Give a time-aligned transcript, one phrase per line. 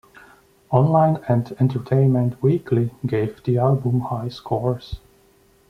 [0.71, 4.99] Online and "Entertainment Weekly" gave the album high scores.